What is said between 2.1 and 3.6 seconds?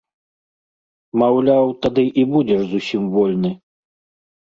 і будзеш зусім вольны.